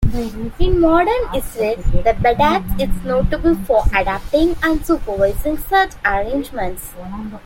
In 0.57 0.79
modern 0.79 1.25
Israel, 1.35 1.75
the 1.75 2.13
"badatz" 2.25 2.65
is 2.81 3.03
notable 3.05 3.53
for 3.53 3.83
adapting 3.93 4.55
and 4.63 4.83
supervising 4.83 5.59
such 5.59 5.91
arrangements. 6.03 6.95